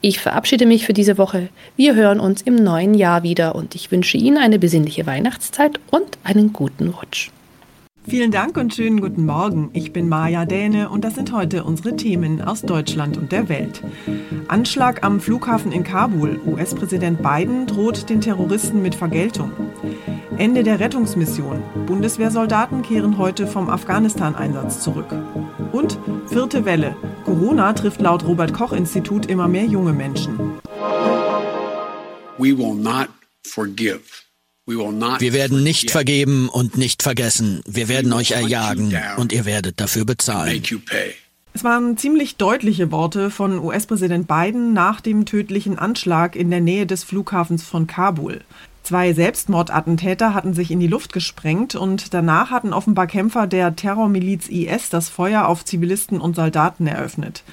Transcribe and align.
Ich 0.00 0.20
verabschiede 0.20 0.66
mich 0.66 0.86
für 0.86 0.92
diese 0.92 1.18
Woche. 1.18 1.48
Wir 1.76 1.94
hören 1.94 2.20
uns 2.20 2.42
im 2.42 2.56
neuen 2.56 2.94
Jahr 2.94 3.22
wieder 3.22 3.54
und 3.54 3.74
ich 3.74 3.90
wünsche 3.90 4.16
Ihnen 4.16 4.38
eine 4.38 4.58
besinnliche 4.58 5.06
Weihnachtszeit 5.06 5.80
und 5.90 6.18
einen 6.24 6.52
guten 6.52 6.88
Rutsch. 6.88 7.30
Vielen 8.04 8.32
Dank 8.32 8.56
und 8.56 8.74
schönen 8.74 9.00
guten 9.00 9.24
Morgen. 9.26 9.70
Ich 9.74 9.92
bin 9.92 10.08
Maja 10.08 10.44
Däne 10.44 10.88
und 10.88 11.04
das 11.04 11.14
sind 11.14 11.32
heute 11.32 11.62
unsere 11.62 11.94
Themen 11.94 12.42
aus 12.42 12.62
Deutschland 12.62 13.16
und 13.16 13.30
der 13.30 13.48
Welt. 13.48 13.80
Anschlag 14.48 15.04
am 15.04 15.20
Flughafen 15.20 15.70
in 15.70 15.84
Kabul. 15.84 16.40
US-Präsident 16.44 17.22
Biden 17.22 17.68
droht 17.68 18.10
den 18.10 18.20
Terroristen 18.20 18.82
mit 18.82 18.96
Vergeltung. 18.96 19.52
Ende 20.36 20.64
der 20.64 20.80
Rettungsmission. 20.80 21.62
Bundeswehrsoldaten 21.86 22.82
kehren 22.82 23.18
heute 23.18 23.46
vom 23.46 23.70
Afghanistan-Einsatz 23.70 24.80
zurück. 24.80 25.14
Und 25.70 25.96
vierte 26.26 26.64
Welle. 26.64 26.96
Corona 27.32 27.72
trifft 27.72 28.02
laut 28.02 28.26
Robert 28.26 28.52
Koch 28.52 28.74
Institut 28.74 29.24
immer 29.24 29.48
mehr 29.48 29.64
junge 29.64 29.94
Menschen. 29.94 30.38
We 32.36 32.58
will 32.58 32.74
not 32.74 33.08
forgive. 33.42 34.02
Wir 34.66 35.32
werden 35.32 35.62
nicht 35.62 35.90
vergeben 35.90 36.50
und 36.50 36.76
nicht 36.76 37.02
vergessen. 37.02 37.62
Wir 37.66 37.88
werden 37.88 38.12
euch 38.12 38.32
erjagen 38.32 38.94
und 39.16 39.32
ihr 39.32 39.46
werdet 39.46 39.80
dafür 39.80 40.04
bezahlen. 40.04 40.62
Es 41.54 41.64
waren 41.64 41.96
ziemlich 41.96 42.36
deutliche 42.36 42.92
Worte 42.92 43.30
von 43.30 43.58
US-Präsident 43.58 44.28
Biden 44.28 44.74
nach 44.74 45.00
dem 45.00 45.24
tödlichen 45.24 45.78
Anschlag 45.78 46.36
in 46.36 46.50
der 46.50 46.60
Nähe 46.60 46.84
des 46.84 47.02
Flughafens 47.02 47.62
von 47.62 47.86
Kabul. 47.86 48.42
Zwei 48.82 49.12
Selbstmordattentäter 49.12 50.34
hatten 50.34 50.54
sich 50.54 50.72
in 50.72 50.80
die 50.80 50.88
Luft 50.88 51.12
gesprengt 51.12 51.76
und 51.76 52.12
danach 52.14 52.50
hatten 52.50 52.72
offenbar 52.72 53.06
Kämpfer 53.06 53.46
der 53.46 53.76
Terrormiliz 53.76 54.48
IS 54.48 54.90
das 54.90 55.08
Feuer 55.08 55.46
auf 55.46 55.64
Zivilisten 55.64 56.20
und 56.20 56.34
Soldaten 56.34 56.88
eröffnet. 56.88 57.44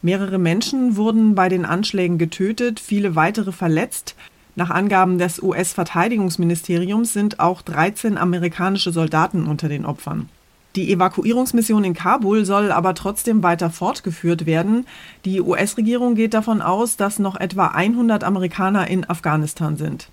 Mehrere 0.00 0.38
Menschen 0.38 0.96
wurden 0.96 1.34
bei 1.34 1.50
den 1.50 1.66
Anschlägen 1.66 2.16
getötet, 2.16 2.80
viele 2.80 3.14
weitere 3.14 3.52
verletzt. 3.52 4.14
Nach 4.56 4.70
Angaben 4.70 5.18
des 5.18 5.42
US-Verteidigungsministeriums 5.42 7.12
sind 7.12 7.40
auch 7.40 7.60
13 7.60 8.16
amerikanische 8.16 8.90
Soldaten 8.90 9.46
unter 9.46 9.68
den 9.68 9.84
Opfern. 9.84 10.30
Die 10.76 10.92
Evakuierungsmission 10.92 11.84
in 11.84 11.94
Kabul 11.94 12.44
soll 12.44 12.72
aber 12.72 12.94
trotzdem 12.94 13.42
weiter 13.42 13.70
fortgeführt 13.70 14.46
werden. 14.46 14.86
Die 15.24 15.40
US-Regierung 15.40 16.14
geht 16.14 16.32
davon 16.32 16.62
aus, 16.62 16.96
dass 16.96 17.18
noch 17.18 17.36
etwa 17.36 17.66
100 17.68 18.24
Amerikaner 18.24 18.86
in 18.86 19.08
Afghanistan 19.08 19.76
sind. 19.76 20.08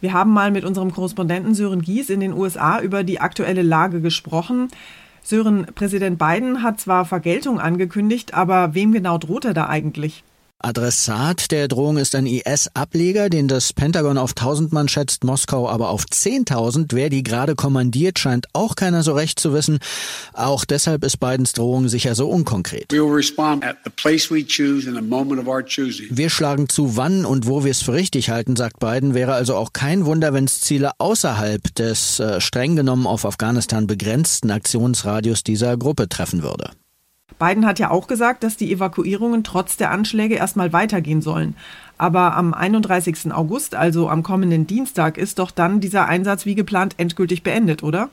Wir 0.00 0.12
haben 0.14 0.32
mal 0.32 0.50
mit 0.50 0.64
unserem 0.64 0.92
Korrespondenten 0.92 1.54
Sören 1.54 1.82
Gies 1.82 2.08
in 2.08 2.20
den 2.20 2.32
USA 2.32 2.80
über 2.80 3.04
die 3.04 3.20
aktuelle 3.20 3.62
Lage 3.62 4.00
gesprochen. 4.00 4.68
Sören, 5.22 5.66
Präsident 5.74 6.18
Biden 6.18 6.62
hat 6.62 6.80
zwar 6.80 7.04
Vergeltung 7.04 7.60
angekündigt, 7.60 8.32
aber 8.32 8.74
wem 8.74 8.92
genau 8.92 9.18
droht 9.18 9.44
er 9.44 9.54
da 9.54 9.68
eigentlich? 9.68 10.24
Adressat 10.62 11.50
der 11.52 11.68
Drohung 11.68 11.96
ist 11.96 12.14
ein 12.14 12.26
IS-Ableger, 12.26 13.30
den 13.30 13.48
das 13.48 13.72
Pentagon 13.72 14.18
auf 14.18 14.32
1000 14.32 14.72
Mann 14.72 14.88
schätzt, 14.88 15.24
Moskau 15.24 15.68
aber 15.68 15.88
auf 15.88 16.04
10.000. 16.04 16.88
Wer 16.92 17.08
die 17.08 17.22
gerade 17.22 17.54
kommandiert, 17.54 18.18
scheint 18.18 18.46
auch 18.52 18.76
keiner 18.76 19.02
so 19.02 19.14
recht 19.14 19.40
zu 19.40 19.54
wissen. 19.54 19.78
Auch 20.34 20.66
deshalb 20.66 21.02
ist 21.04 21.18
Bidens 21.18 21.54
Drohung 21.54 21.88
sicher 21.88 22.14
so 22.14 22.28
unkonkret. 22.28 22.92
Wir 26.10 26.30
schlagen 26.30 26.68
zu, 26.68 26.96
wann 26.96 27.24
und 27.24 27.46
wo 27.46 27.64
wir 27.64 27.70
es 27.70 27.82
für 27.82 27.94
richtig 27.94 28.28
halten, 28.28 28.54
sagt 28.54 28.80
Biden. 28.80 29.14
Wäre 29.14 29.32
also 29.32 29.56
auch 29.56 29.72
kein 29.72 30.04
Wunder, 30.04 30.34
wenn 30.34 30.44
es 30.44 30.60
Ziele 30.60 30.92
außerhalb 30.98 31.74
des 31.74 32.20
äh, 32.20 32.40
streng 32.40 32.76
genommen 32.76 33.06
auf 33.06 33.24
Afghanistan 33.24 33.86
begrenzten 33.86 34.50
Aktionsradius 34.50 35.42
dieser 35.42 35.78
Gruppe 35.78 36.08
treffen 36.08 36.42
würde. 36.42 36.70
Biden 37.40 37.66
hat 37.66 37.80
ja 37.80 37.90
auch 37.90 38.06
gesagt, 38.06 38.44
dass 38.44 38.56
die 38.56 38.70
Evakuierungen 38.70 39.42
trotz 39.42 39.76
der 39.76 39.90
Anschläge 39.90 40.36
erstmal 40.36 40.72
weitergehen 40.72 41.22
sollen. 41.22 41.56
Aber 41.98 42.36
am 42.36 42.54
31. 42.54 43.32
August, 43.32 43.74
also 43.74 44.08
am 44.08 44.22
kommenden 44.22 44.66
Dienstag, 44.66 45.18
ist 45.18 45.40
doch 45.40 45.50
dann 45.50 45.80
dieser 45.80 46.06
Einsatz 46.06 46.46
wie 46.46 46.54
geplant 46.54 46.94
endgültig 46.98 47.42
beendet, 47.42 47.82
oder? 47.82 48.10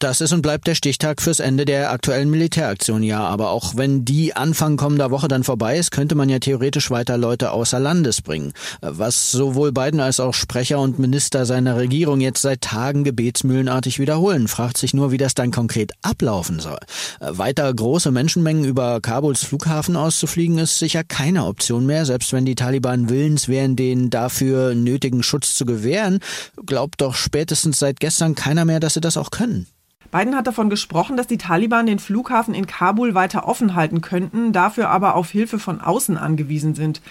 Das 0.00 0.20
ist 0.20 0.32
und 0.32 0.42
bleibt 0.42 0.68
der 0.68 0.76
Stichtag 0.76 1.20
fürs 1.20 1.40
Ende 1.40 1.64
der 1.64 1.90
aktuellen 1.90 2.30
Militäraktion, 2.30 3.02
ja. 3.02 3.18
Aber 3.18 3.50
auch 3.50 3.74
wenn 3.74 4.04
die 4.04 4.32
Anfang 4.32 4.76
kommender 4.76 5.10
Woche 5.10 5.26
dann 5.26 5.42
vorbei 5.42 5.76
ist, 5.76 5.90
könnte 5.90 6.14
man 6.14 6.28
ja 6.28 6.38
theoretisch 6.38 6.92
weiter 6.92 7.18
Leute 7.18 7.50
außer 7.50 7.80
Landes 7.80 8.22
bringen. 8.22 8.52
Was 8.80 9.32
sowohl 9.32 9.72
Biden 9.72 9.98
als 9.98 10.20
auch 10.20 10.34
Sprecher 10.34 10.78
und 10.78 11.00
Minister 11.00 11.46
seiner 11.46 11.76
Regierung 11.76 12.20
jetzt 12.20 12.42
seit 12.42 12.60
Tagen 12.60 13.02
gebetsmühlenartig 13.02 13.98
wiederholen, 13.98 14.46
fragt 14.46 14.78
sich 14.78 14.94
nur, 14.94 15.10
wie 15.10 15.16
das 15.16 15.34
dann 15.34 15.50
konkret 15.50 15.90
ablaufen 16.02 16.60
soll. 16.60 16.78
Weiter 17.18 17.74
große 17.74 18.12
Menschenmengen 18.12 18.64
über 18.64 19.00
Kabuls 19.00 19.42
Flughafen 19.42 19.96
auszufliegen, 19.96 20.58
ist 20.58 20.78
sicher 20.78 21.02
keine 21.02 21.44
Option 21.44 21.86
mehr, 21.86 22.06
selbst 22.06 22.32
wenn 22.32 22.44
die 22.44 22.54
Taliban 22.54 23.08
willens 23.08 23.48
wären, 23.48 23.74
den 23.74 24.10
dafür 24.10 24.76
nötigen 24.76 25.24
Schutz 25.24 25.56
zu 25.56 25.66
gewähren, 25.66 26.20
glaubt 26.66 27.00
doch 27.00 27.16
spätestens 27.16 27.80
seit 27.80 27.98
gestern 27.98 28.36
keiner 28.36 28.64
mehr, 28.64 28.78
dass 28.78 28.94
sie 28.94 29.00
das 29.00 29.16
auch 29.16 29.32
können. 29.32 29.66
Biden 30.10 30.36
hat 30.36 30.46
davon 30.46 30.70
gesprochen, 30.70 31.16
dass 31.16 31.26
die 31.26 31.38
Taliban 31.38 31.86
den 31.86 31.98
Flughafen 31.98 32.54
in 32.54 32.66
Kabul 32.66 33.14
weiter 33.14 33.46
offen 33.46 33.74
halten 33.74 34.00
könnten, 34.00 34.52
dafür 34.52 34.88
aber 34.88 35.14
auf 35.14 35.30
Hilfe 35.30 35.58
von 35.58 35.80
außen 35.80 36.16
angewiesen 36.16 36.74
sind. 36.74 37.02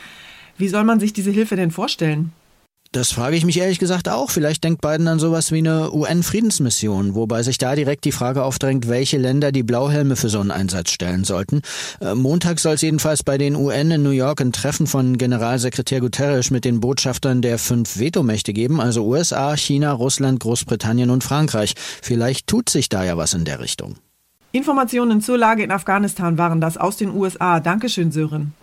Wie 0.57 0.67
soll 0.67 0.83
man 0.83 0.99
sich 0.99 1.13
diese 1.13 1.31
Hilfe 1.31 1.55
denn 1.55 1.69
vorstellen? 1.69 2.33
Das 2.91 3.11
frage 3.11 3.35
ich 3.35 3.45
mich 3.45 3.59
ehrlich 3.59 3.79
gesagt 3.79 4.09
auch. 4.09 4.29
Vielleicht 4.29 4.63
denkt 4.63 4.81
Biden 4.81 5.07
an 5.07 5.19
sowas 5.19 5.51
wie 5.51 5.57
eine 5.57 5.91
UN-Friedensmission, 5.93 7.15
wobei 7.15 7.43
sich 7.43 7.57
da 7.57 7.75
direkt 7.75 8.05
die 8.05 8.11
Frage 8.11 8.43
aufdrängt, 8.43 8.87
welche 8.87 9.17
Länder 9.17 9.51
die 9.51 9.63
Blauhelme 9.63 10.15
für 10.15 10.29
so 10.29 10.39
einen 10.39 10.51
Einsatz 10.51 10.91
stellen 10.91 11.23
sollten. 11.23 11.61
Äh, 11.99 12.15
Montag 12.15 12.59
soll 12.59 12.75
es 12.75 12.81
jedenfalls 12.81 13.23
bei 13.23 13.37
den 13.37 13.55
UN 13.55 13.91
in 13.91 14.03
New 14.03 14.11
York 14.11 14.41
ein 14.41 14.53
Treffen 14.53 14.87
von 14.87 15.17
Generalsekretär 15.17 15.99
Guterres 15.99 16.49
mit 16.49 16.65
den 16.65 16.79
Botschaftern 16.79 17.41
der 17.41 17.57
fünf 17.57 17.99
Vetomächte 17.99 18.53
geben, 18.53 18.79
also 18.79 19.05
USA, 19.05 19.55
China, 19.57 19.91
Russland, 19.91 20.39
Großbritannien 20.39 21.09
und 21.09 21.23
Frankreich. 21.23 21.73
Vielleicht 22.01 22.47
tut 22.47 22.69
sich 22.69 22.89
da 22.89 23.03
ja 23.03 23.17
was 23.17 23.33
in 23.33 23.45
der 23.45 23.59
Richtung. 23.59 23.97
Informationen 24.51 25.21
zur 25.21 25.37
Lage 25.37 25.63
in 25.63 25.71
Afghanistan 25.71 26.37
waren 26.37 26.61
das 26.61 26.77
aus 26.77 26.97
den 26.97 27.13
USA. 27.13 27.59
Dankeschön, 27.59 28.11
Sören. 28.11 28.53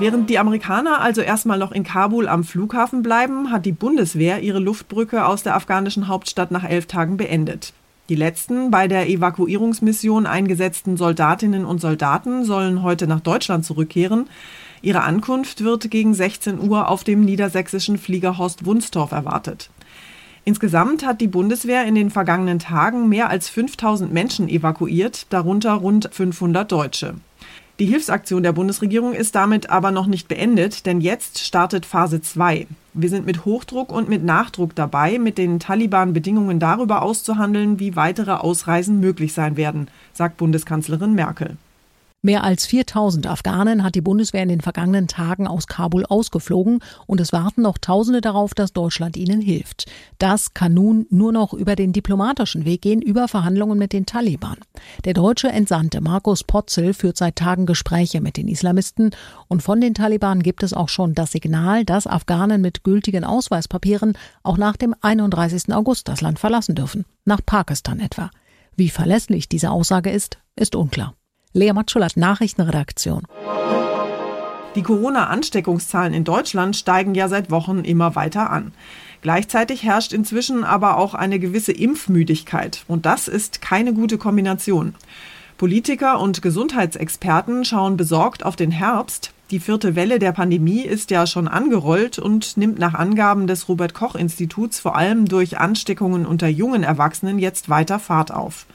Während 0.00 0.30
die 0.30 0.38
Amerikaner 0.38 1.00
also 1.00 1.22
erstmal 1.22 1.58
noch 1.58 1.72
in 1.72 1.82
Kabul 1.82 2.28
am 2.28 2.44
Flughafen 2.44 3.02
bleiben, 3.02 3.50
hat 3.50 3.66
die 3.66 3.72
Bundeswehr 3.72 4.40
ihre 4.42 4.60
Luftbrücke 4.60 5.26
aus 5.26 5.42
der 5.42 5.56
afghanischen 5.56 6.06
Hauptstadt 6.06 6.52
nach 6.52 6.62
elf 6.62 6.86
Tagen 6.86 7.16
beendet. 7.16 7.72
Die 8.08 8.14
letzten 8.14 8.70
bei 8.70 8.86
der 8.86 9.08
Evakuierungsmission 9.08 10.24
eingesetzten 10.26 10.96
Soldatinnen 10.96 11.64
und 11.64 11.80
Soldaten 11.80 12.44
sollen 12.44 12.84
heute 12.84 13.08
nach 13.08 13.18
Deutschland 13.18 13.64
zurückkehren. 13.64 14.28
Ihre 14.82 15.02
Ankunft 15.02 15.64
wird 15.64 15.90
gegen 15.90 16.14
16 16.14 16.60
Uhr 16.60 16.88
auf 16.88 17.02
dem 17.02 17.22
niedersächsischen 17.22 17.98
Flieger 17.98 18.38
Horst 18.38 18.64
Wunstorf 18.64 19.10
erwartet. 19.10 19.68
Insgesamt 20.44 21.04
hat 21.04 21.20
die 21.20 21.26
Bundeswehr 21.26 21.84
in 21.86 21.96
den 21.96 22.10
vergangenen 22.10 22.60
Tagen 22.60 23.08
mehr 23.08 23.30
als 23.30 23.48
5000 23.48 24.12
Menschen 24.12 24.48
evakuiert, 24.48 25.26
darunter 25.30 25.72
rund 25.72 26.08
500 26.12 26.70
Deutsche. 26.70 27.14
Die 27.78 27.86
Hilfsaktion 27.86 28.42
der 28.42 28.52
Bundesregierung 28.52 29.12
ist 29.12 29.36
damit 29.36 29.70
aber 29.70 29.92
noch 29.92 30.06
nicht 30.06 30.26
beendet, 30.26 30.84
denn 30.84 31.00
jetzt 31.00 31.38
startet 31.38 31.86
Phase 31.86 32.20
2. 32.20 32.66
Wir 32.92 33.08
sind 33.08 33.24
mit 33.24 33.44
Hochdruck 33.44 33.92
und 33.92 34.08
mit 34.08 34.24
Nachdruck 34.24 34.74
dabei, 34.74 35.20
mit 35.20 35.38
den 35.38 35.60
Taliban 35.60 36.12
Bedingungen 36.12 36.58
darüber 36.58 37.02
auszuhandeln, 37.02 37.78
wie 37.78 37.94
weitere 37.94 38.32
Ausreisen 38.32 38.98
möglich 38.98 39.32
sein 39.32 39.56
werden, 39.56 39.86
sagt 40.12 40.38
Bundeskanzlerin 40.38 41.14
Merkel. 41.14 41.56
Mehr 42.20 42.42
als 42.42 42.66
4000 42.66 43.28
Afghanen 43.28 43.84
hat 43.84 43.94
die 43.94 44.00
Bundeswehr 44.00 44.42
in 44.42 44.48
den 44.48 44.60
vergangenen 44.60 45.06
Tagen 45.06 45.46
aus 45.46 45.68
Kabul 45.68 46.04
ausgeflogen 46.04 46.80
und 47.06 47.20
es 47.20 47.32
warten 47.32 47.62
noch 47.62 47.78
Tausende 47.78 48.20
darauf, 48.20 48.54
dass 48.54 48.72
Deutschland 48.72 49.16
ihnen 49.16 49.40
hilft. 49.40 49.86
Das 50.18 50.52
kann 50.52 50.74
nun 50.74 51.06
nur 51.10 51.30
noch 51.30 51.52
über 51.52 51.76
den 51.76 51.92
diplomatischen 51.92 52.64
Weg 52.64 52.82
gehen, 52.82 53.02
über 53.02 53.28
Verhandlungen 53.28 53.78
mit 53.78 53.92
den 53.92 54.04
Taliban. 54.04 54.56
Der 55.04 55.14
deutsche 55.14 55.46
Entsandte 55.46 56.00
Markus 56.00 56.42
Potzel 56.42 56.92
führt 56.92 57.16
seit 57.16 57.36
Tagen 57.36 57.66
Gespräche 57.66 58.20
mit 58.20 58.36
den 58.36 58.48
Islamisten 58.48 59.12
und 59.46 59.62
von 59.62 59.80
den 59.80 59.94
Taliban 59.94 60.42
gibt 60.42 60.64
es 60.64 60.74
auch 60.74 60.88
schon 60.88 61.14
das 61.14 61.30
Signal, 61.30 61.84
dass 61.84 62.08
Afghanen 62.08 62.60
mit 62.60 62.82
gültigen 62.82 63.22
Ausweispapieren 63.22 64.18
auch 64.42 64.58
nach 64.58 64.76
dem 64.76 64.92
31. 65.02 65.72
August 65.72 66.08
das 66.08 66.20
Land 66.20 66.40
verlassen 66.40 66.74
dürfen, 66.74 67.04
nach 67.24 67.42
Pakistan 67.46 68.00
etwa. 68.00 68.32
Wie 68.74 68.88
verlässlich 68.88 69.48
diese 69.48 69.70
Aussage 69.70 70.10
ist, 70.10 70.38
ist 70.56 70.74
unklar. 70.74 71.14
Lea 71.54 71.72
Matschulat, 71.72 72.16
Nachrichtenredaktion. 72.16 73.22
Die 74.74 74.82
Corona-Ansteckungszahlen 74.82 76.12
in 76.12 76.24
Deutschland 76.24 76.76
steigen 76.76 77.14
ja 77.14 77.28
seit 77.28 77.50
Wochen 77.50 77.80
immer 77.80 78.14
weiter 78.14 78.50
an. 78.50 78.72
Gleichzeitig 79.22 79.82
herrscht 79.82 80.12
inzwischen 80.12 80.62
aber 80.62 80.98
auch 80.98 81.14
eine 81.14 81.38
gewisse 81.38 81.72
Impfmüdigkeit. 81.72 82.84
Und 82.86 83.06
das 83.06 83.28
ist 83.28 83.62
keine 83.62 83.94
gute 83.94 84.18
Kombination. 84.18 84.94
Politiker 85.56 86.20
und 86.20 86.42
Gesundheitsexperten 86.42 87.64
schauen 87.64 87.96
besorgt 87.96 88.44
auf 88.44 88.54
den 88.54 88.70
Herbst. 88.70 89.32
Die 89.50 89.58
vierte 89.58 89.96
Welle 89.96 90.18
der 90.18 90.32
Pandemie 90.32 90.82
ist 90.82 91.10
ja 91.10 91.26
schon 91.26 91.48
angerollt 91.48 92.18
und 92.18 92.58
nimmt 92.58 92.78
nach 92.78 92.92
Angaben 92.92 93.46
des 93.46 93.70
Robert 93.70 93.94
Koch 93.94 94.14
Instituts 94.14 94.78
vor 94.78 94.94
allem 94.94 95.24
durch 95.24 95.58
Ansteckungen 95.58 96.26
unter 96.26 96.46
jungen 96.46 96.82
Erwachsenen 96.82 97.38
jetzt 97.38 97.70
weiter 97.70 97.98
Fahrt 97.98 98.30
auf. 98.30 98.66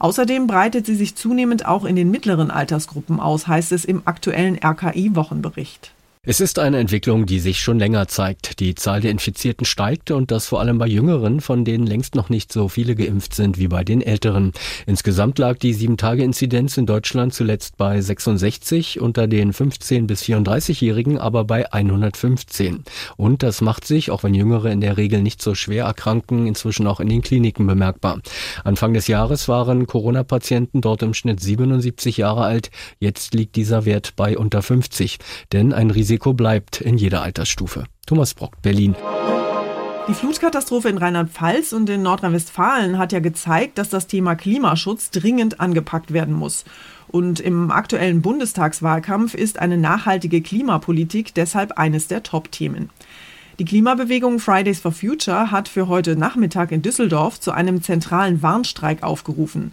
Außerdem 0.00 0.46
breitet 0.46 0.86
sie 0.86 0.94
sich 0.94 1.14
zunehmend 1.14 1.66
auch 1.66 1.84
in 1.84 1.94
den 1.94 2.10
mittleren 2.10 2.50
Altersgruppen 2.50 3.20
aus, 3.20 3.46
heißt 3.46 3.70
es 3.70 3.84
im 3.84 4.00
aktuellen 4.06 4.58
RKI-Wochenbericht. 4.58 5.92
Es 6.22 6.38
ist 6.38 6.58
eine 6.58 6.76
Entwicklung, 6.76 7.24
die 7.24 7.38
sich 7.38 7.60
schon 7.60 7.78
länger 7.78 8.06
zeigt. 8.06 8.60
Die 8.60 8.74
Zahl 8.74 9.00
der 9.00 9.10
Infizierten 9.10 9.64
steigt 9.64 10.10
und 10.10 10.30
das 10.30 10.48
vor 10.48 10.60
allem 10.60 10.76
bei 10.76 10.86
Jüngeren, 10.86 11.40
von 11.40 11.64
denen 11.64 11.86
längst 11.86 12.14
noch 12.14 12.28
nicht 12.28 12.52
so 12.52 12.68
viele 12.68 12.94
geimpft 12.94 13.34
sind 13.34 13.56
wie 13.56 13.68
bei 13.68 13.84
den 13.84 14.02
Älteren. 14.02 14.52
Insgesamt 14.84 15.38
lag 15.38 15.56
die 15.56 15.74
7-Tage-Inzidenz 15.74 16.76
in 16.76 16.84
Deutschland 16.84 17.32
zuletzt 17.32 17.78
bei 17.78 17.98
66, 18.02 19.00
unter 19.00 19.28
den 19.28 19.54
15- 19.54 20.06
bis 20.06 20.22
34-Jährigen 20.24 21.16
aber 21.16 21.44
bei 21.44 21.72
115. 21.72 22.84
Und 23.16 23.42
das 23.42 23.62
macht 23.62 23.86
sich, 23.86 24.10
auch 24.10 24.22
wenn 24.22 24.34
Jüngere 24.34 24.70
in 24.70 24.82
der 24.82 24.98
Regel 24.98 25.22
nicht 25.22 25.40
so 25.40 25.54
schwer 25.54 25.86
erkranken, 25.86 26.46
inzwischen 26.46 26.86
auch 26.86 27.00
in 27.00 27.08
den 27.08 27.22
Kliniken 27.22 27.66
bemerkbar. 27.66 28.20
Anfang 28.62 28.92
des 28.92 29.06
Jahres 29.06 29.48
waren 29.48 29.86
Corona-Patienten 29.86 30.82
dort 30.82 31.00
im 31.00 31.14
Schnitt 31.14 31.40
77 31.40 32.18
Jahre 32.18 32.42
alt. 32.42 32.70
Jetzt 32.98 33.32
liegt 33.32 33.56
dieser 33.56 33.86
Wert 33.86 34.12
bei 34.16 34.36
unter 34.36 34.60
50. 34.60 35.16
Denn 35.50 35.72
ein 35.72 35.90
Risiko 35.90 36.09
bleibt 36.18 36.80
in 36.80 36.98
jeder 36.98 37.22
Altersstufe. 37.22 37.84
Thomas 38.06 38.34
Brock, 38.34 38.60
Berlin. 38.62 38.94
Die 40.08 40.14
Flutkatastrophe 40.14 40.88
in 40.88 40.98
Rheinland-Pfalz 40.98 41.72
und 41.72 41.88
in 41.88 42.02
Nordrhein-Westfalen 42.02 42.98
hat 42.98 43.12
ja 43.12 43.20
gezeigt, 43.20 43.78
dass 43.78 43.90
das 43.90 44.08
Thema 44.08 44.34
Klimaschutz 44.34 45.10
dringend 45.10 45.60
angepackt 45.60 46.12
werden 46.12 46.34
muss. 46.34 46.64
Und 47.06 47.38
im 47.38 47.70
aktuellen 47.70 48.22
Bundestagswahlkampf 48.22 49.34
ist 49.34 49.60
eine 49.60 49.76
nachhaltige 49.76 50.40
Klimapolitik 50.40 51.34
deshalb 51.34 51.78
eines 51.78 52.08
der 52.08 52.24
Top-Themen. 52.24 52.90
Die 53.60 53.64
Klimabewegung 53.64 54.38
Fridays 54.38 54.80
for 54.80 54.90
Future 54.90 55.50
hat 55.50 55.68
für 55.68 55.86
heute 55.86 56.16
Nachmittag 56.16 56.72
in 56.72 56.82
Düsseldorf 56.82 57.38
zu 57.38 57.52
einem 57.52 57.82
zentralen 57.82 58.42
Warnstreik 58.42 59.02
aufgerufen. 59.02 59.72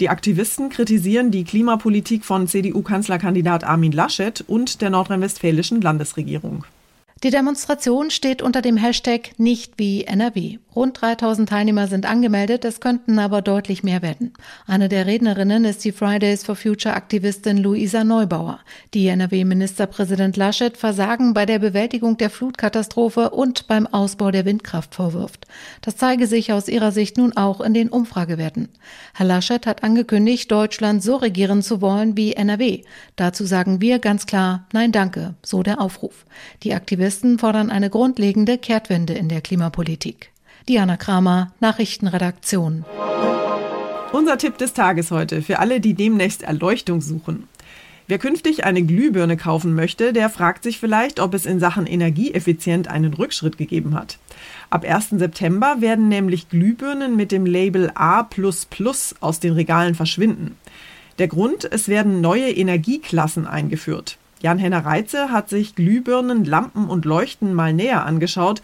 Die 0.00 0.10
Aktivisten 0.10 0.68
kritisieren 0.68 1.32
die 1.32 1.42
Klimapolitik 1.42 2.24
von 2.24 2.46
CDU-Kanzlerkandidat 2.46 3.64
Armin 3.64 3.90
Laschet 3.90 4.44
und 4.46 4.80
der 4.80 4.90
nordrhein-westfälischen 4.90 5.80
Landesregierung. 5.80 6.64
Die 7.24 7.30
Demonstration 7.30 8.10
steht 8.10 8.42
unter 8.42 8.62
dem 8.62 8.76
Hashtag 8.76 9.30
nicht 9.38 9.72
wie 9.76 10.04
NRW. 10.04 10.58
Rund 10.76 11.00
3000 11.00 11.48
Teilnehmer 11.48 11.88
sind 11.88 12.06
angemeldet, 12.06 12.64
es 12.64 12.78
könnten 12.78 13.18
aber 13.18 13.42
deutlich 13.42 13.82
mehr 13.82 14.02
werden. 14.02 14.32
Eine 14.68 14.88
der 14.88 15.06
Rednerinnen 15.06 15.64
ist 15.64 15.84
die 15.84 15.90
Fridays 15.90 16.44
for 16.44 16.54
Future 16.54 16.94
Aktivistin 16.94 17.56
Luisa 17.56 18.04
Neubauer. 18.04 18.60
Die 18.94 19.08
NRW-Ministerpräsident 19.08 20.36
Laschet 20.36 20.76
Versagen 20.76 21.34
bei 21.34 21.44
der 21.44 21.58
Bewältigung 21.58 22.18
der 22.18 22.30
Flutkatastrophe 22.30 23.30
und 23.30 23.66
beim 23.66 23.88
Ausbau 23.88 24.30
der 24.30 24.44
Windkraft 24.44 24.94
vorwirft. 24.94 25.48
Das 25.80 25.96
zeige 25.96 26.28
sich 26.28 26.52
aus 26.52 26.68
ihrer 26.68 26.92
Sicht 26.92 27.16
nun 27.16 27.36
auch 27.36 27.60
in 27.60 27.74
den 27.74 27.88
Umfragewerten. 27.88 28.68
Herr 29.14 29.26
Laschet 29.26 29.66
hat 29.66 29.82
angekündigt, 29.82 30.52
Deutschland 30.52 31.02
so 31.02 31.16
regieren 31.16 31.62
zu 31.62 31.80
wollen 31.80 32.16
wie 32.16 32.34
NRW. 32.34 32.84
Dazu 33.16 33.44
sagen 33.44 33.80
wir 33.80 33.98
ganz 33.98 34.26
klar 34.26 34.68
Nein 34.72 34.92
danke, 34.92 35.34
so 35.44 35.64
der 35.64 35.80
Aufruf. 35.80 36.24
Die 36.62 36.74
Aktivisten 36.74 37.07
Aktivisten 37.08 37.38
fordern 37.38 37.70
eine 37.70 37.88
grundlegende 37.88 38.58
Kehrtwende 38.58 39.14
in 39.14 39.30
der 39.30 39.40
Klimapolitik. 39.40 40.30
Diana 40.68 40.98
Kramer, 40.98 41.52
Nachrichtenredaktion. 41.58 42.84
Unser 44.12 44.36
Tipp 44.36 44.58
des 44.58 44.74
Tages 44.74 45.10
heute 45.10 45.40
für 45.40 45.58
alle, 45.58 45.80
die 45.80 45.94
demnächst 45.94 46.42
Erleuchtung 46.42 47.00
suchen. 47.00 47.48
Wer 48.08 48.18
künftig 48.18 48.64
eine 48.64 48.82
Glühbirne 48.82 49.38
kaufen 49.38 49.74
möchte, 49.74 50.12
der 50.12 50.28
fragt 50.28 50.64
sich 50.64 50.78
vielleicht, 50.78 51.18
ob 51.18 51.32
es 51.32 51.46
in 51.46 51.60
Sachen 51.60 51.86
Energieeffizient 51.86 52.88
einen 52.88 53.14
Rückschritt 53.14 53.56
gegeben 53.56 53.94
hat. 53.94 54.18
Ab 54.68 54.84
1. 54.84 55.12
September 55.12 55.76
werden 55.80 56.08
nämlich 56.08 56.50
Glühbirnen 56.50 57.16
mit 57.16 57.32
dem 57.32 57.46
Label 57.46 57.90
A 57.94 58.28
aus 59.20 59.40
den 59.40 59.54
Regalen 59.54 59.94
verschwinden. 59.94 60.58
Der 61.18 61.28
Grund, 61.28 61.66
es 61.72 61.88
werden 61.88 62.20
neue 62.20 62.50
Energieklassen 62.50 63.46
eingeführt. 63.46 64.18
Jan-Henner 64.40 64.84
Reitze 64.84 65.30
hat 65.30 65.48
sich 65.48 65.74
Glühbirnen, 65.74 66.44
Lampen 66.44 66.88
und 66.88 67.04
Leuchten 67.04 67.54
mal 67.54 67.72
näher 67.72 68.04
angeschaut. 68.04 68.62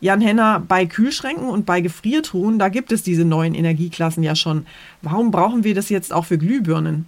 Jan-Henner, 0.00 0.62
bei 0.66 0.86
Kühlschränken 0.86 1.48
und 1.48 1.66
bei 1.66 1.80
Gefriertruhen, 1.82 2.58
da 2.58 2.68
gibt 2.68 2.90
es 2.90 3.02
diese 3.02 3.24
neuen 3.24 3.54
Energieklassen 3.54 4.22
ja 4.22 4.34
schon. 4.34 4.66
Warum 5.02 5.30
brauchen 5.30 5.62
wir 5.62 5.74
das 5.74 5.90
jetzt 5.90 6.12
auch 6.12 6.24
für 6.24 6.38
Glühbirnen? 6.38 7.06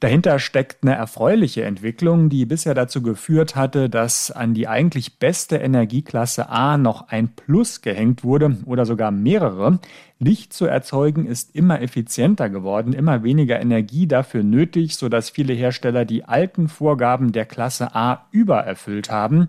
Dahinter 0.00 0.38
steckt 0.38 0.82
eine 0.82 0.94
erfreuliche 0.94 1.64
Entwicklung, 1.64 2.28
die 2.28 2.44
bisher 2.44 2.74
dazu 2.74 3.00
geführt 3.00 3.56
hatte, 3.56 3.88
dass 3.88 4.30
an 4.30 4.52
die 4.52 4.68
eigentlich 4.68 5.18
beste 5.18 5.56
Energieklasse 5.56 6.50
A 6.50 6.76
noch 6.76 7.08
ein 7.08 7.28
Plus 7.28 7.80
gehängt 7.80 8.22
wurde 8.22 8.58
oder 8.66 8.84
sogar 8.84 9.10
mehrere. 9.10 9.78
Licht 10.18 10.52
zu 10.52 10.66
erzeugen 10.66 11.26
ist 11.26 11.54
immer 11.56 11.80
effizienter 11.80 12.50
geworden, 12.50 12.92
immer 12.92 13.22
weniger 13.22 13.58
Energie 13.58 14.06
dafür 14.06 14.42
nötig, 14.42 14.96
sodass 14.96 15.30
viele 15.30 15.54
Hersteller 15.54 16.04
die 16.04 16.24
alten 16.24 16.68
Vorgaben 16.68 17.32
der 17.32 17.46
Klasse 17.46 17.94
A 17.94 18.26
übererfüllt 18.32 19.10
haben. 19.10 19.46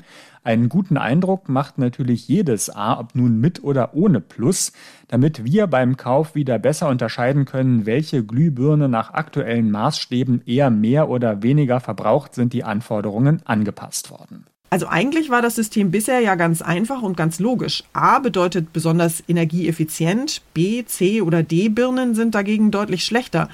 Einen 0.48 0.70
guten 0.70 0.96
Eindruck 0.96 1.50
macht 1.50 1.78
natürlich 1.78 2.30
jedes 2.30 2.74
A, 2.74 2.98
ob 3.02 3.16
nun 3.16 3.42
mit 3.42 3.66
oder 3.66 3.94
ohne 3.96 4.22
Plus, 4.22 4.72
damit 5.10 5.44
wir 5.44 5.68
beim 5.68 5.98
Kauf 5.98 6.36
wieder 6.36 6.58
besser 6.58 6.88
unterscheiden 6.88 7.44
können, 7.44 7.86
welche 7.86 8.24
Glühbirne 8.24 8.88
nach 8.88 9.14
aktuellen 9.14 9.72
Maßstäben 9.72 10.44
eher 10.46 10.70
mehr 10.70 11.10
oder 11.10 11.44
weniger 11.44 11.82
verbraucht, 11.82 12.34
sind 12.34 12.54
die 12.54 12.64
Anforderungen 12.64 13.42
angepasst 13.44 14.10
worden. 14.10 14.46
Also 14.70 14.88
eigentlich 14.88 15.30
war 15.30 15.42
das 15.42 15.56
System 15.56 15.92
bisher 15.92 16.22
ja 16.22 16.36
ganz 16.36 16.62
einfach 16.62 17.02
und 17.02 17.18
ganz 17.18 17.42
logisch. 17.42 17.84
A 17.92 18.20
bedeutet 18.20 18.72
besonders 18.72 19.22
energieeffizient, 19.28 20.42
B, 20.54 20.86
C 20.86 21.22
oder 21.22 21.44
D 21.44 21.68
Birnen 21.68 22.16
sind 22.16 22.36
dagegen 22.36 22.72
deutlich 22.72 23.04
schlechter. 23.04 23.50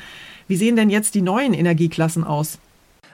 Wie 0.48 0.58
sehen 0.58 0.76
denn 0.76 0.92
jetzt 0.92 1.16
die 1.16 1.24
neuen 1.24 1.56
Energieklassen 1.56 2.24
aus? 2.24 2.60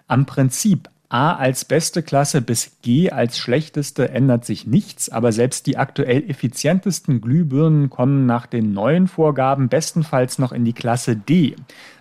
Am 0.09 0.25
Prinzip 0.25 0.89
A 1.11 1.33
als 1.33 1.65
beste 1.65 2.03
Klasse 2.03 2.39
bis 2.39 2.77
G 2.83 3.09
als 3.09 3.39
schlechteste 3.39 4.09
ändert 4.09 4.45
sich 4.45 4.67
nichts, 4.67 5.09
aber 5.09 5.31
selbst 5.31 5.65
die 5.65 5.75
aktuell 5.75 6.29
effizientesten 6.29 7.19
Glühbirnen 7.19 7.89
kommen 7.89 8.27
nach 8.27 8.45
den 8.45 8.73
neuen 8.73 9.07
Vorgaben 9.07 9.69
bestenfalls 9.69 10.37
noch 10.37 10.51
in 10.51 10.65
die 10.65 10.73
Klasse 10.73 11.15
D. 11.15 11.55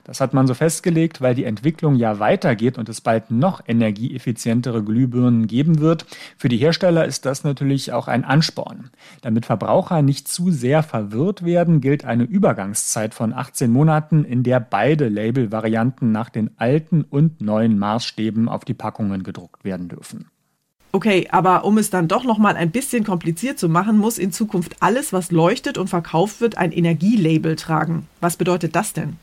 Das 0.08 0.22
hat 0.22 0.32
man 0.32 0.46
so 0.46 0.54
festgelegt, 0.54 1.20
weil 1.20 1.34
die 1.34 1.44
Entwicklung 1.44 1.94
ja 1.94 2.18
weitergeht 2.18 2.78
und 2.78 2.88
es 2.88 3.02
bald 3.02 3.30
noch 3.30 3.60
energieeffizientere 3.68 4.82
Glühbirnen 4.82 5.46
geben 5.46 5.80
wird. 5.80 6.06
Für 6.38 6.48
die 6.48 6.56
Hersteller 6.56 7.04
ist 7.04 7.26
das 7.26 7.44
natürlich 7.44 7.92
auch 7.92 8.08
ein 8.08 8.24
Ansporn. 8.24 8.88
Damit 9.20 9.44
Verbraucher 9.44 10.00
nicht 10.00 10.26
zu 10.26 10.50
sehr 10.50 10.82
verwirrt 10.82 11.44
werden, 11.44 11.82
gilt 11.82 12.06
eine 12.06 12.24
Übergangszeit 12.24 13.12
von 13.12 13.34
18 13.34 13.70
Monaten, 13.70 14.24
in 14.24 14.42
der 14.44 14.60
beide 14.60 15.08
Label-Varianten 15.08 16.10
nach 16.10 16.30
den 16.30 16.52
alten 16.56 17.02
und 17.02 17.42
neuen 17.42 17.78
Maßstäben 17.78 18.48
auf 18.48 18.64
die 18.64 18.72
Packungen 18.72 19.24
gedruckt 19.24 19.62
werden 19.62 19.88
dürfen. 19.88 20.30
Okay, 20.90 21.28
aber 21.30 21.66
um 21.66 21.76
es 21.76 21.90
dann 21.90 22.08
doch 22.08 22.24
noch 22.24 22.38
mal 22.38 22.56
ein 22.56 22.70
bisschen 22.70 23.04
kompliziert 23.04 23.58
zu 23.58 23.68
machen, 23.68 23.98
muss 23.98 24.16
in 24.16 24.32
Zukunft 24.32 24.76
alles, 24.80 25.12
was 25.12 25.30
leuchtet 25.30 25.76
und 25.76 25.88
verkauft 25.88 26.40
wird, 26.40 26.56
ein 26.56 26.72
Energielabel 26.72 27.56
tragen. 27.56 28.08
Was 28.22 28.38
bedeutet 28.38 28.74
das 28.74 28.94
denn? 28.94 29.18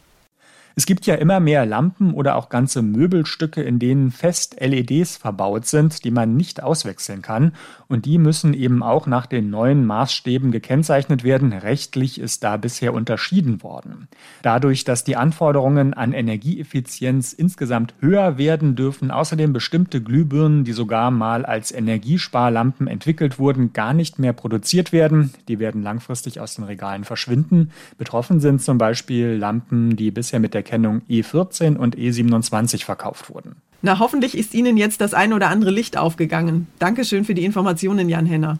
Es 0.77 0.85
gibt 0.85 1.05
ja 1.05 1.15
immer 1.15 1.39
mehr 1.39 1.65
Lampen 1.65 2.13
oder 2.13 2.35
auch 2.35 2.49
ganze 2.49 2.81
Möbelstücke, 2.81 3.61
in 3.61 3.79
denen 3.79 4.11
fest 4.11 4.57
LEDs 4.59 5.15
verbaut 5.15 5.65
sind, 5.65 6.03
die 6.03 6.11
man 6.11 6.35
nicht 6.35 6.61
auswechseln 6.61 7.21
kann. 7.21 7.53
Und 7.87 8.05
die 8.05 8.17
müssen 8.17 8.53
eben 8.53 8.83
auch 8.83 9.07
nach 9.07 9.25
den 9.25 9.49
neuen 9.49 9.85
Maßstäben 9.85 10.51
gekennzeichnet 10.51 11.23
werden. 11.23 11.53
Rechtlich 11.53 12.19
ist 12.19 12.43
da 12.43 12.57
bisher 12.57 12.93
unterschieden 12.93 13.63
worden. 13.63 14.09
Dadurch, 14.41 14.83
dass 14.83 15.05
die 15.05 15.15
Anforderungen 15.15 15.93
an 15.93 16.11
Energieeffizienz 16.11 17.31
insgesamt 17.31 17.93
höher 18.01 18.37
werden, 18.37 18.75
dürfen 18.75 19.11
außerdem 19.11 19.53
bestimmte 19.53 20.01
Glühbirnen, 20.01 20.65
die 20.65 20.73
sogar 20.73 21.09
mal 21.09 21.45
als 21.45 21.71
Energiesparlampen 21.71 22.87
entwickelt 22.87 23.39
wurden, 23.39 23.71
gar 23.71 23.93
nicht 23.93 24.19
mehr 24.19 24.33
produziert 24.33 24.91
werden. 24.91 25.33
Die 25.47 25.59
werden 25.59 25.83
langfristig 25.83 26.41
aus 26.41 26.55
den 26.55 26.65
Regalen 26.65 27.05
verschwinden. 27.05 27.71
Betroffen 27.97 28.41
sind 28.41 28.61
zum 28.61 28.77
Beispiel 28.77 29.37
Lampen, 29.37 29.95
die 29.95 30.11
bisher 30.11 30.41
mit 30.41 30.53
der 30.53 30.64
Kennung 30.65 31.01
E14 31.09 31.77
und 31.77 31.95
E27 31.95 32.83
verkauft 32.83 33.29
wurden. 33.29 33.55
Na, 33.81 33.99
hoffentlich 33.99 34.37
ist 34.37 34.53
Ihnen 34.53 34.75
jetzt 34.75 34.99
das 34.99 35.13
ein 35.13 35.31
oder 35.31 35.49
andere 35.49 35.71
Licht 35.71 35.95
aufgegangen. 35.95 36.67
Dankeschön 36.79 37.23
für 37.23 37.35
die 37.35 37.45
Informationen, 37.45 38.09
Jan 38.09 38.25
Henner. 38.25 38.59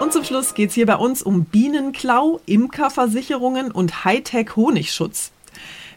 Und 0.00 0.12
zum 0.12 0.24
Schluss 0.24 0.54
geht 0.54 0.70
es 0.70 0.74
hier 0.74 0.86
bei 0.86 0.96
uns 0.96 1.22
um 1.22 1.44
Bienenklau, 1.44 2.40
Imkerversicherungen 2.46 3.70
und 3.70 4.04
Hightech-Honigschutz. 4.04 5.32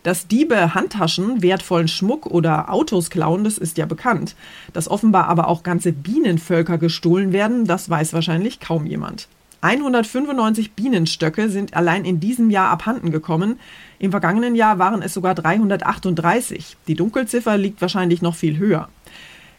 Dass 0.04 0.28
Diebe 0.28 0.74
Handtaschen, 0.74 1.42
wertvollen 1.42 1.88
Schmuck 1.88 2.26
oder 2.26 2.74
Autos 2.74 3.10
klauen, 3.10 3.44
das 3.44 3.58
ist 3.58 3.78
ja 3.78 3.86
bekannt. 3.86 4.36
Dass 4.74 4.90
offenbar 4.90 5.28
aber 5.28 5.48
auch 5.48 5.64
ganze 5.64 5.94
Bienenvölker 5.94 6.78
gestohlen 6.78 7.32
werden, 7.32 7.66
das 7.66 7.90
weiß 7.90 8.14
wahrscheinlich 8.14 8.60
kaum 8.60 8.86
jemand. 8.86 9.28
195 9.62 10.74
Bienenstöcke 10.74 11.50
sind 11.50 11.76
allein 11.76 12.04
in 12.04 12.20
diesem 12.20 12.50
Jahr 12.50 12.70
abhanden 12.70 13.12
gekommen. 13.12 13.60
Im 14.00 14.10
vergangenen 14.10 14.56
Jahr 14.56 14.80
waren 14.80 15.04
es 15.04 15.14
sogar 15.14 15.36
338. 15.36 16.78
Die 16.88 16.96
Dunkelziffer 16.96 17.58
liegt 17.58 17.80
wahrscheinlich 17.80 18.24
noch 18.24 18.36
viel 18.36 18.58
höher. 18.58 18.90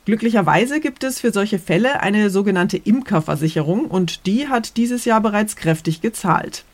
Glücklicherweise 0.04 0.80
gibt 0.80 1.04
es 1.04 1.20
für 1.20 1.32
solche 1.32 1.60
Fälle 1.60 2.00
eine 2.00 2.30
sogenannte 2.30 2.76
Imkerversicherung 2.76 3.84
und 3.84 4.26
die 4.26 4.48
hat 4.48 4.76
dieses 4.76 5.04
Jahr 5.04 5.20
bereits 5.20 5.54
kräftig 5.54 6.00
gezahlt. 6.00 6.64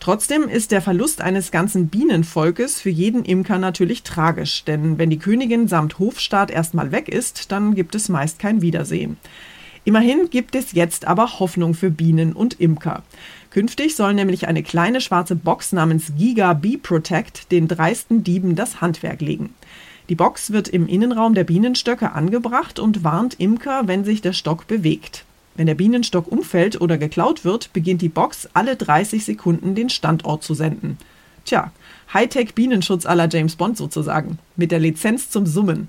Trotzdem 0.00 0.42
ist 0.42 0.70
der 0.70 0.82
Verlust 0.82 1.22
eines 1.22 1.50
ganzen 1.50 1.88
Bienenvolkes 1.88 2.82
für 2.82 2.90
jeden 2.90 3.24
Imker 3.24 3.58
natürlich 3.58 4.02
tragisch, 4.02 4.64
denn 4.64 4.98
wenn 4.98 5.08
die 5.08 5.18
Königin 5.18 5.66
samt 5.66 5.98
Hofstaat 5.98 6.50
erstmal 6.50 6.92
weg 6.92 7.08
ist, 7.08 7.50
dann 7.50 7.74
gibt 7.74 7.94
es 7.94 8.10
meist 8.10 8.38
kein 8.38 8.60
Wiedersehen. 8.60 9.16
Immerhin 9.88 10.28
gibt 10.28 10.54
es 10.54 10.72
jetzt 10.72 11.06
aber 11.06 11.40
Hoffnung 11.40 11.72
für 11.72 11.90
Bienen 11.90 12.34
und 12.34 12.60
Imker. 12.60 13.02
Künftig 13.48 13.96
soll 13.96 14.12
nämlich 14.12 14.46
eine 14.46 14.62
kleine 14.62 15.00
schwarze 15.00 15.34
Box 15.34 15.72
namens 15.72 16.12
Giga 16.18 16.52
Bee 16.52 16.76
Protect 16.76 17.50
den 17.50 17.68
dreisten 17.68 18.22
Dieben 18.22 18.54
das 18.54 18.82
Handwerk 18.82 19.22
legen. 19.22 19.54
Die 20.10 20.14
Box 20.14 20.50
wird 20.50 20.68
im 20.68 20.86
Innenraum 20.88 21.32
der 21.32 21.44
Bienenstöcke 21.44 22.12
angebracht 22.12 22.78
und 22.78 23.02
warnt 23.02 23.40
Imker, 23.40 23.84
wenn 23.86 24.04
sich 24.04 24.20
der 24.20 24.34
Stock 24.34 24.66
bewegt. 24.66 25.24
Wenn 25.54 25.66
der 25.68 25.74
Bienenstock 25.74 26.30
umfällt 26.30 26.78
oder 26.82 26.98
geklaut 26.98 27.46
wird, 27.46 27.72
beginnt 27.72 28.02
die 28.02 28.10
Box 28.10 28.46
alle 28.52 28.76
30 28.76 29.24
Sekunden 29.24 29.74
den 29.74 29.88
Standort 29.88 30.44
zu 30.44 30.52
senden. 30.52 30.98
Tja, 31.46 31.72
Hightech 32.12 32.54
Bienenschutz 32.54 33.06
aller 33.06 33.30
James 33.30 33.56
Bond 33.56 33.78
sozusagen, 33.78 34.38
mit 34.54 34.70
der 34.70 34.80
Lizenz 34.80 35.30
zum 35.30 35.46
Summen. 35.46 35.88